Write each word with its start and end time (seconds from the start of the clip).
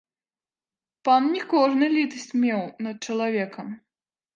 Пан 1.09 1.21
не 1.35 1.43
кожны 1.53 1.85
літасць 1.99 2.29
меў 2.43 2.61
над 2.87 2.95
чалавекам. 3.07 3.67